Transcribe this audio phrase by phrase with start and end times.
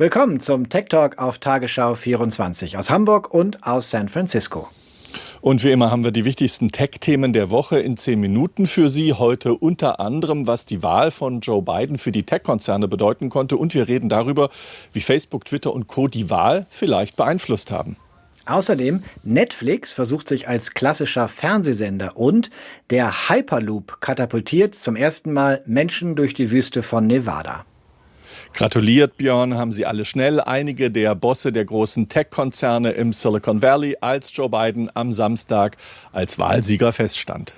[0.00, 4.66] Willkommen zum Tech Talk auf Tagesschau 24 aus Hamburg und aus San Francisco.
[5.42, 9.12] Und wie immer haben wir die wichtigsten Tech-Themen der Woche in zehn Minuten für Sie.
[9.12, 13.58] Heute unter anderem, was die Wahl von Joe Biden für die Tech-Konzerne bedeuten konnte.
[13.58, 14.48] Und wir reden darüber,
[14.94, 16.08] wie Facebook, Twitter und Co.
[16.08, 17.96] die Wahl vielleicht beeinflusst haben.
[18.46, 22.50] Außerdem, Netflix versucht sich als klassischer Fernsehsender und
[22.88, 27.66] der Hyperloop katapultiert zum ersten Mal Menschen durch die Wüste von Nevada.
[28.52, 30.40] Gratuliert, Björn, haben Sie alle schnell.
[30.40, 35.76] Einige der Bosse der großen Tech-Konzerne im Silicon Valley, als Joe Biden am Samstag
[36.12, 37.54] als Wahlsieger feststand.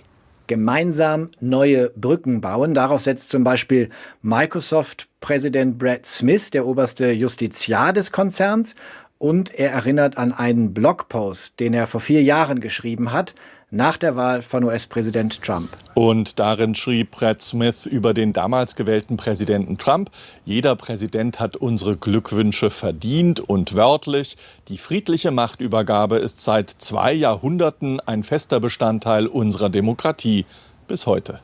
[0.46, 2.74] Gemeinsam neue Brücken bauen.
[2.74, 3.88] Darauf setzt zum Beispiel
[4.22, 8.74] Microsoft-Präsident Brad Smith, der oberste Justiziar des Konzerns.
[9.18, 13.34] Und er erinnert an einen Blogpost, den er vor vier Jahren geschrieben hat,
[13.72, 15.70] nach der Wahl von US-Präsident Trump.
[15.94, 20.10] Und darin schrieb Brad Smith über den damals gewählten Präsidenten Trump,
[20.44, 24.36] jeder Präsident hat unsere Glückwünsche verdient und wörtlich,
[24.68, 30.44] die friedliche Machtübergabe ist seit zwei Jahrhunderten ein fester Bestandteil unserer Demokratie
[30.86, 31.40] bis heute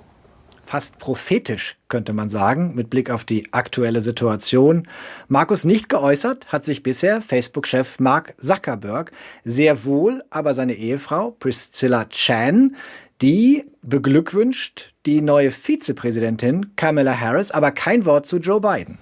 [0.69, 4.87] fast prophetisch, könnte man sagen, mit Blick auf die aktuelle Situation.
[5.27, 9.13] Markus nicht geäußert hat sich bisher Facebook-Chef Mark Zuckerberg,
[9.45, 12.77] sehr wohl aber seine Ehefrau Priscilla Chan,
[13.23, 18.99] die beglückwünscht die neue Vizepräsidentin Kamala Harris, aber kein Wort zu Joe Biden.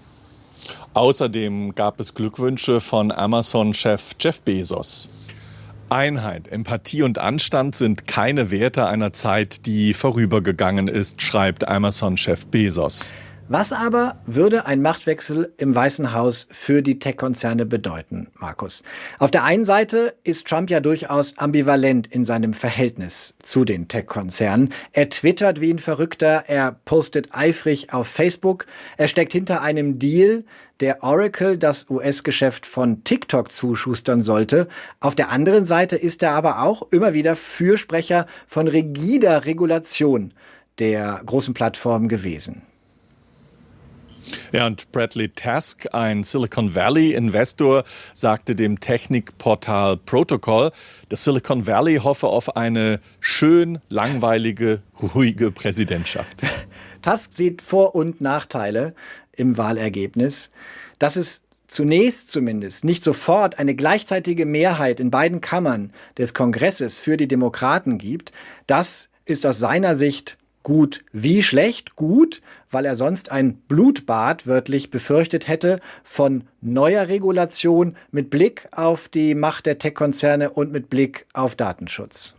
[0.94, 5.08] Außerdem gab es Glückwünsche von Amazon-Chef Jeff Bezos.
[5.90, 13.12] Einheit, Empathie und Anstand sind keine Werte einer Zeit, die vorübergegangen ist, schreibt Amazon-Chef Bezos.
[13.48, 18.82] Was aber würde ein Machtwechsel im Weißen Haus für die Tech-Konzerne bedeuten, Markus?
[19.20, 24.70] Auf der einen Seite ist Trump ja durchaus ambivalent in seinem Verhältnis zu den Tech-Konzernen.
[24.92, 28.66] Er twittert wie ein Verrückter, er postet eifrig auf Facebook,
[28.96, 30.42] er steckt hinter einem Deal,
[30.80, 34.66] der Oracle das US-Geschäft von TikTok zuschustern sollte.
[34.98, 40.34] Auf der anderen Seite ist er aber auch immer wieder Fürsprecher von rigider Regulation
[40.80, 42.65] der großen Plattformen gewesen.
[44.52, 47.84] Ja, und Bradley Task, ein Silicon Valley-Investor,
[48.14, 50.70] sagte dem Technikportal Protocol,
[51.08, 56.42] das Silicon Valley hoffe auf eine schön langweilige, ruhige Präsidentschaft.
[57.02, 58.94] Tusk sieht Vor- und Nachteile
[59.36, 60.50] im Wahlergebnis.
[60.98, 67.16] Dass es zunächst zumindest nicht sofort eine gleichzeitige Mehrheit in beiden Kammern des Kongresses für
[67.16, 68.32] die Demokraten gibt,
[68.66, 71.04] das ist aus seiner Sicht Gut.
[71.12, 71.94] Wie schlecht?
[71.94, 79.08] Gut, weil er sonst ein Blutbad wörtlich befürchtet hätte von neuer Regulation mit Blick auf
[79.08, 82.34] die Macht der Tech-Konzerne und mit Blick auf Datenschutz.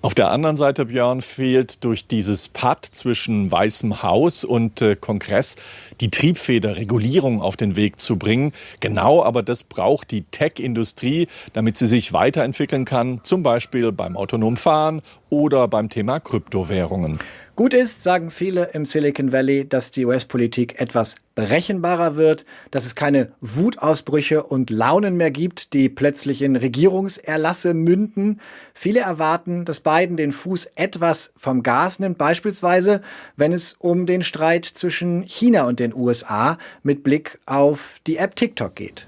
[0.00, 5.56] Auf der anderen Seite, Björn, fehlt durch dieses Patt zwischen Weißem Haus und äh, Kongress
[6.00, 8.52] die Triebfeder, Regulierung auf den Weg zu bringen.
[8.80, 14.56] Genau, aber das braucht die Tech-Industrie, damit sie sich weiterentwickeln kann, zum Beispiel beim autonomen
[14.56, 17.18] Fahren oder beim Thema Kryptowährungen.
[17.56, 22.94] Gut ist, sagen viele im Silicon Valley, dass die US-Politik etwas berechenbarer wird, dass es
[22.94, 28.42] keine Wutausbrüche und Launen mehr gibt, die plötzlich in Regierungserlasse münden.
[28.74, 33.00] Viele erwarten, dass Biden den Fuß etwas vom Gas nimmt, beispielsweise
[33.38, 38.36] wenn es um den Streit zwischen China und den USA mit Blick auf die App
[38.36, 39.06] TikTok geht.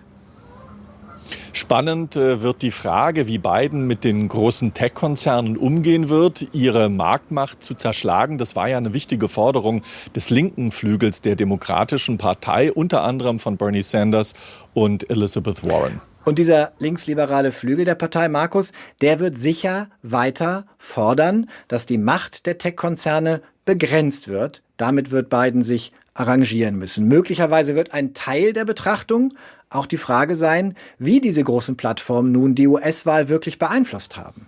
[1.53, 7.63] Spannend äh, wird die Frage, wie Biden mit den großen Tech-Konzernen umgehen wird, ihre Marktmacht
[7.63, 8.39] zu zerschlagen.
[8.39, 9.83] Das war ja eine wichtige Forderung
[10.15, 14.35] des linken Flügels der Demokratischen Partei, unter anderem von Bernie Sanders
[14.75, 16.01] und Elizabeth Warren.
[16.29, 22.45] Und dieser linksliberale Flügel der Partei, Markus, der wird sicher weiter fordern, dass die Macht
[22.45, 24.63] der Tech-Konzerne begrenzt wird.
[24.77, 27.09] Damit wird Biden sich arrangieren müssen.
[27.09, 29.33] Möglicherweise wird ein Teil der Betrachtung
[29.71, 34.47] auch die Frage sein, wie diese großen Plattformen nun die US-Wahl wirklich beeinflusst haben.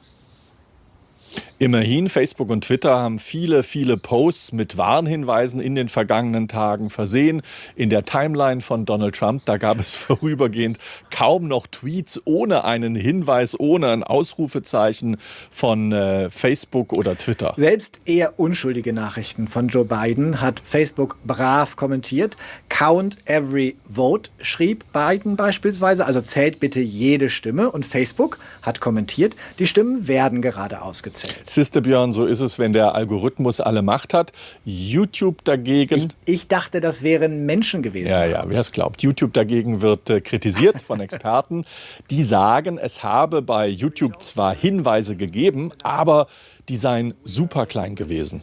[1.62, 7.42] Immerhin, Facebook und Twitter haben viele, viele Posts mit Warnhinweisen in den vergangenen Tagen versehen.
[7.76, 10.78] In der Timeline von Donald Trump, da gab es vorübergehend
[11.10, 15.18] kaum noch Tweets ohne einen Hinweis, ohne ein Ausrufezeichen
[15.50, 17.52] von äh, Facebook oder Twitter.
[17.58, 22.38] Selbst eher unschuldige Nachrichten von Joe Biden hat Facebook brav kommentiert.
[22.70, 27.70] Count every vote, schrieb Biden beispielsweise, also zählt bitte jede Stimme.
[27.70, 31.49] Und Facebook hat kommentiert, die Stimmen werden gerade ausgezählt.
[31.50, 34.30] Siehste Björn, so ist es, wenn der Algorithmus alle Macht hat.
[34.64, 35.96] YouTube dagegen.
[36.24, 38.08] Ich, ich dachte, das wären Menschen gewesen.
[38.08, 39.02] Ja, ja, wer es glaubt.
[39.02, 41.64] YouTube dagegen wird äh, kritisiert von Experten,
[42.08, 46.28] die sagen, es habe bei YouTube zwar Hinweise gegeben, aber
[46.68, 48.42] die seien super klein gewesen.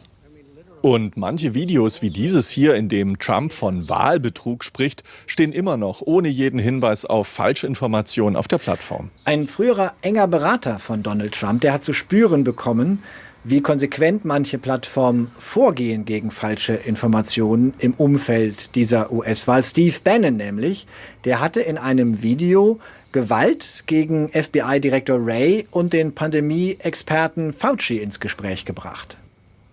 [0.82, 6.02] Und manche Videos wie dieses hier, in dem Trump von Wahlbetrug spricht, stehen immer noch
[6.02, 9.10] ohne jeden Hinweis auf Falschinformationen auf der Plattform.
[9.24, 13.02] Ein früherer enger Berater von Donald Trump, der hat zu spüren bekommen,
[13.44, 19.62] wie konsequent manche Plattformen vorgehen gegen falsche Informationen im Umfeld dieser US-Wahl.
[19.62, 20.86] Steve Bannon nämlich,
[21.24, 22.80] der hatte in einem Video
[23.12, 29.16] Gewalt gegen FBI-Direktor Ray und den Pandemie-Experten Fauci ins Gespräch gebracht.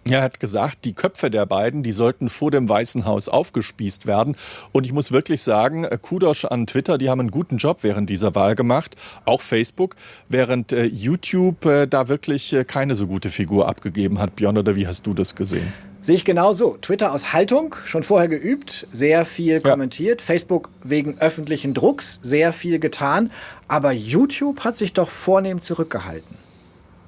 [0.08, 4.38] Er hat gesagt, die Köpfe der beiden, die sollten vor dem Weißen Haus aufgespießt werden.
[4.72, 8.08] Und ich muss wirklich sagen, äh, Kudos an Twitter, die haben einen guten Job während
[8.08, 8.96] dieser Wahl gemacht.
[9.26, 9.96] Auch Facebook,
[10.30, 14.36] während äh, YouTube äh, da wirklich äh, keine so gute Figur abgegeben hat.
[14.36, 15.74] Björn, oder wie hast du das gesehen?
[16.02, 16.78] Sehe ich genau so.
[16.84, 20.22] Twitter aus Haltung, schon vorher geübt, sehr viel kommentiert.
[20.22, 20.26] Ja.
[20.26, 23.32] Facebook wegen öffentlichen Drucks, sehr viel getan.
[23.68, 26.45] Aber YouTube hat sich doch vornehm zurückgehalten.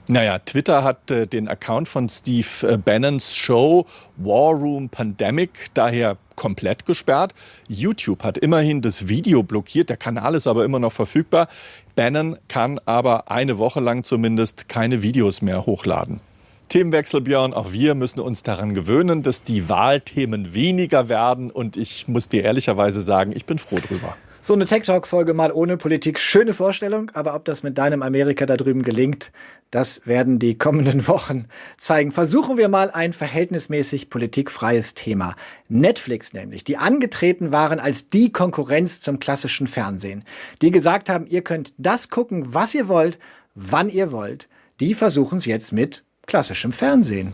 [0.09, 6.15] Naja, Twitter hat äh, den Account von Steve äh, Bannons Show War Room Pandemic daher
[6.37, 7.33] komplett gesperrt.
[7.67, 11.49] YouTube hat immerhin das Video blockiert, der Kanal ist aber immer noch verfügbar.
[11.95, 16.21] Bannon kann aber eine Woche lang zumindest keine Videos mehr hochladen.
[16.69, 17.53] Themenwechsel, Björn.
[17.53, 21.49] Auch wir müssen uns daran gewöhnen, dass die Wahlthemen weniger werden.
[21.49, 24.15] Und ich muss dir ehrlicherweise sagen, ich bin froh drüber.
[24.47, 26.21] So eine Tech Talk-Folge mal ohne Politik.
[26.21, 29.33] Schöne Vorstellung, aber ob das mit deinem Amerika da drüben gelingt,
[29.71, 32.13] das werden die kommenden Wochen zeigen.
[32.13, 35.35] Versuchen wir mal ein verhältnismäßig politikfreies Thema.
[35.67, 40.23] Netflix nämlich, die angetreten waren als die Konkurrenz zum klassischen Fernsehen.
[40.61, 43.19] Die gesagt haben, ihr könnt das gucken, was ihr wollt,
[43.53, 44.47] wann ihr wollt.
[44.79, 47.33] Die versuchen es jetzt mit klassischem Fernsehen.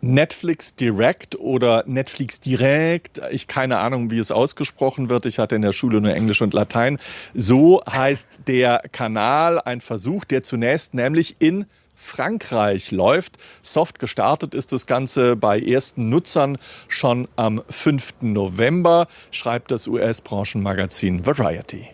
[0.00, 5.26] Netflix Direct oder Netflix Direct, ich keine Ahnung, wie es ausgesprochen wird.
[5.26, 6.98] Ich hatte in der Schule nur Englisch und Latein.
[7.34, 13.36] So heißt der Kanal, ein Versuch, der zunächst nämlich in Frankreich läuft.
[13.60, 16.56] Soft gestartet ist das Ganze bei ersten Nutzern
[16.88, 18.14] schon am 5.
[18.22, 21.88] November, schreibt das US-Branchenmagazin Variety.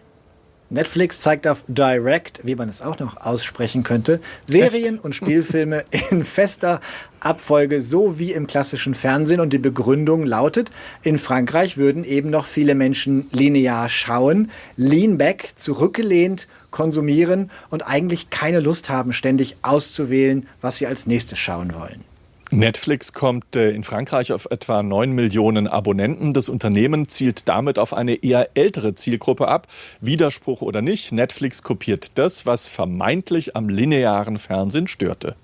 [0.68, 5.04] Netflix zeigt auf Direct, wie man es auch noch aussprechen könnte, Serien Echt?
[5.04, 6.80] und Spielfilme in fester
[7.20, 9.40] Abfolge, so wie im klassischen Fernsehen.
[9.40, 10.70] Und die Begründung lautet,
[11.02, 18.30] in Frankreich würden eben noch viele Menschen linear schauen, lean back, zurückgelehnt, konsumieren und eigentlich
[18.30, 22.04] keine Lust haben, ständig auszuwählen, was sie als nächstes schauen wollen.
[22.50, 26.32] Netflix kommt äh, in Frankreich auf etwa 9 Millionen Abonnenten.
[26.32, 29.66] Das Unternehmen zielt damit auf eine eher ältere Zielgruppe ab.
[30.00, 35.34] Widerspruch oder nicht, Netflix kopiert das, was vermeintlich am linearen Fernsehen störte.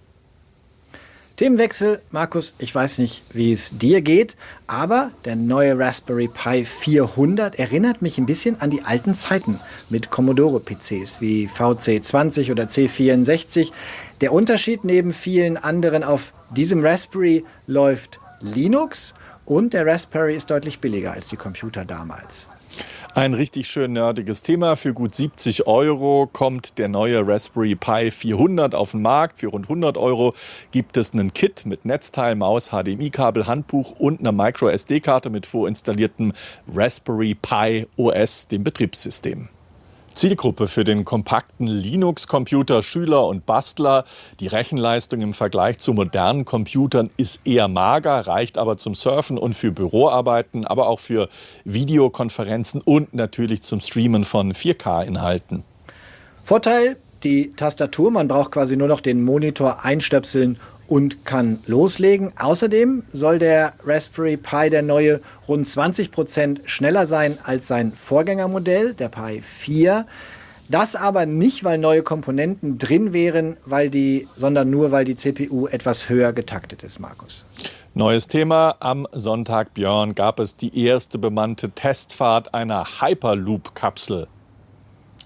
[1.37, 4.37] Themenwechsel, Markus, ich weiß nicht, wie es dir geht,
[4.67, 9.58] aber der neue Raspberry Pi 400 erinnert mich ein bisschen an die alten Zeiten
[9.88, 13.73] mit Commodore-PCs wie VC20 oder C64.
[14.20, 19.14] Der Unterschied neben vielen anderen auf diesem Raspberry läuft Linux
[19.46, 22.50] und der Raspberry ist deutlich billiger als die Computer damals.
[23.14, 24.74] Ein richtig schön nerdiges Thema.
[24.74, 29.38] Für gut 70 Euro kommt der neue Raspberry Pi 400 auf den Markt.
[29.38, 30.32] Für rund 100 Euro
[30.70, 36.32] gibt es einen Kit mit Netzteil, Maus, HDMI-Kabel, Handbuch und einer Micro-SD-Karte mit vorinstalliertem
[36.74, 39.48] Raspberry Pi OS, dem Betriebssystem.
[40.14, 44.04] Zielgruppe für den kompakten Linux-Computer Schüler und Bastler.
[44.40, 49.54] Die Rechenleistung im Vergleich zu modernen Computern ist eher mager, reicht aber zum Surfen und
[49.54, 51.28] für Büroarbeiten, aber auch für
[51.64, 55.64] Videokonferenzen und natürlich zum Streamen von 4K-Inhalten.
[56.42, 60.58] Vorteil, die Tastatur, man braucht quasi nur noch den Monitor einstöpseln
[60.93, 62.34] und kann loslegen.
[62.39, 68.93] Außerdem soll der Raspberry Pi, der neue, rund 20 Prozent schneller sein als sein Vorgängermodell,
[68.93, 70.06] der Pi 4.
[70.69, 75.67] Das aber nicht, weil neue Komponenten drin wären, weil die, sondern nur, weil die CPU
[75.67, 77.46] etwas höher getaktet ist, Markus.
[77.94, 78.77] Neues Thema.
[78.81, 84.27] Am Sonntag, Björn, gab es die erste bemannte Testfahrt einer Hyperloop-Kapsel.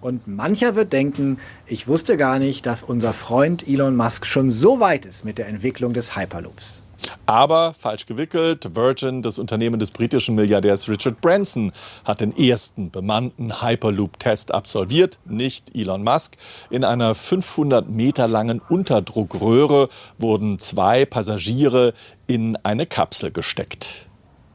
[0.00, 4.80] Und mancher wird denken, ich wusste gar nicht, dass unser Freund Elon Musk schon so
[4.80, 6.82] weit ist mit der Entwicklung des Hyperloops.
[7.26, 11.72] Aber falsch gewickelt, Virgin, das Unternehmen des britischen Milliardärs Richard Branson,
[12.04, 16.36] hat den ersten bemannten Hyperloop-Test absolviert, nicht Elon Musk.
[16.70, 19.88] In einer 500 Meter langen Unterdruckröhre
[20.18, 21.94] wurden zwei Passagiere
[22.26, 24.05] in eine Kapsel gesteckt.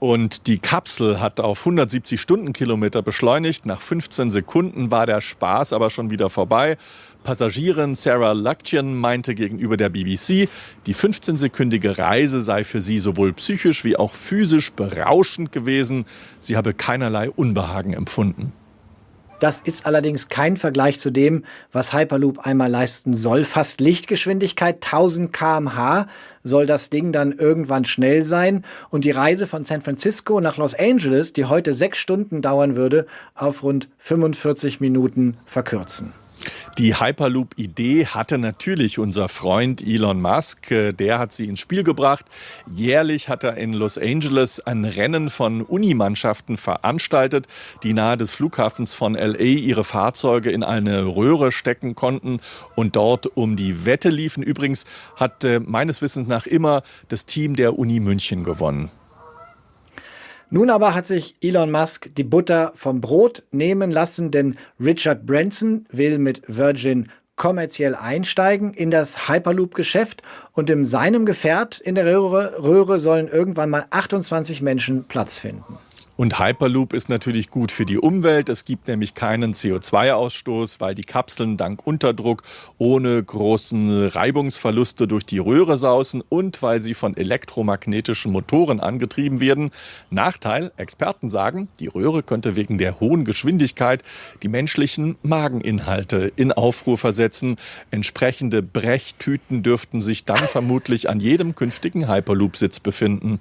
[0.03, 3.67] Und die Kapsel hat auf 170 Stundenkilometer beschleunigt.
[3.67, 6.77] Nach 15 Sekunden war der Spaß aber schon wieder vorbei.
[7.23, 10.49] Passagierin Sarah Luckchen meinte gegenüber der BBC,
[10.87, 16.05] die 15-sekündige Reise sei für sie sowohl psychisch wie auch physisch berauschend gewesen.
[16.39, 18.53] Sie habe keinerlei Unbehagen empfunden.
[19.41, 23.43] Das ist allerdings kein Vergleich zu dem, was Hyperloop einmal leisten soll.
[23.43, 26.05] Fast Lichtgeschwindigkeit, 1000 kmh
[26.43, 30.75] soll das Ding dann irgendwann schnell sein und die Reise von San Francisco nach Los
[30.75, 36.13] Angeles, die heute sechs Stunden dauern würde, auf rund 45 Minuten verkürzen.
[36.77, 40.71] Die Hyperloop-Idee hatte natürlich unser Freund Elon Musk.
[40.71, 42.25] Äh, der hat sie ins Spiel gebracht.
[42.73, 47.47] Jährlich hat er in Los Angeles ein Rennen von Unimannschaften veranstaltet,
[47.83, 52.39] die nahe des Flughafens von LA ihre Fahrzeuge in eine Röhre stecken konnten
[52.75, 54.41] und dort um die Wette liefen.
[54.41, 58.91] Übrigens hat äh, meines Wissens nach immer das Team der Uni München gewonnen.
[60.53, 65.85] Nun aber hat sich Elon Musk die Butter vom Brot nehmen lassen, denn Richard Branson
[65.91, 72.61] will mit Virgin kommerziell einsteigen in das Hyperloop-Geschäft und in seinem Gefährt in der Röhre,
[72.61, 75.77] Röhre sollen irgendwann mal 28 Menschen Platz finden.
[76.17, 78.49] Und Hyperloop ist natürlich gut für die Umwelt.
[78.49, 82.43] Es gibt nämlich keinen CO2-Ausstoß, weil die Kapseln dank Unterdruck
[82.77, 89.71] ohne großen Reibungsverluste durch die Röhre sausen und weil sie von elektromagnetischen Motoren angetrieben werden.
[90.09, 94.03] Nachteil, Experten sagen, die Röhre könnte wegen der hohen Geschwindigkeit
[94.43, 97.55] die menschlichen Mageninhalte in Aufruhr versetzen.
[97.89, 103.39] Entsprechende Brechtüten dürften sich dann vermutlich an jedem künftigen Hyperloop-Sitz befinden.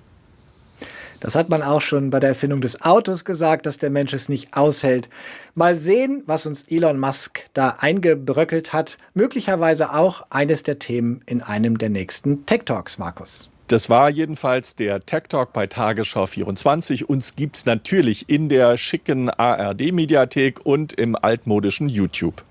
[1.21, 4.29] Das hat man auch schon bei der Erfindung des Autos gesagt, dass der Mensch es
[4.29, 5.09] nicht aushält.
[5.55, 8.97] Mal sehen, was uns Elon Musk da eingebröckelt hat.
[9.15, 13.51] Möglicherweise auch eines der Themen in einem der nächsten Tech Talks, Markus.
[13.69, 17.09] Das war jedenfalls der Tech Talk bei Tagesschau 24.
[17.09, 22.43] Uns gibt es natürlich in der schicken ARD-Mediathek und im altmodischen YouTube.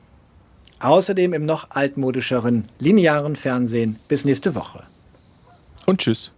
[0.79, 3.97] Außerdem im noch altmodischeren linearen Fernsehen.
[4.07, 4.83] Bis nächste Woche.
[5.85, 6.31] Und tschüss.